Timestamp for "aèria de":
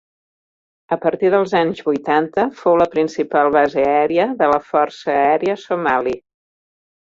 3.93-4.49